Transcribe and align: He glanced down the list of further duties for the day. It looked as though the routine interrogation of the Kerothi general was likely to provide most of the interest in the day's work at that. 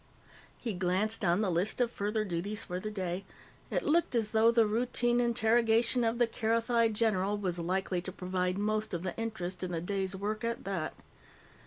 He 0.57 0.73
glanced 0.73 1.21
down 1.21 1.41
the 1.41 1.51
list 1.51 1.79
of 1.79 1.91
further 1.91 2.25
duties 2.25 2.63
for 2.63 2.79
the 2.79 2.89
day. 2.89 3.23
It 3.69 3.83
looked 3.83 4.15
as 4.15 4.31
though 4.31 4.49
the 4.49 4.65
routine 4.65 5.19
interrogation 5.19 6.03
of 6.03 6.17
the 6.17 6.25
Kerothi 6.25 6.91
general 6.91 7.37
was 7.37 7.59
likely 7.59 8.01
to 8.01 8.11
provide 8.11 8.57
most 8.57 8.95
of 8.95 9.03
the 9.03 9.15
interest 9.15 9.61
in 9.61 9.71
the 9.71 9.79
day's 9.79 10.15
work 10.15 10.43
at 10.43 10.63
that. 10.63 10.95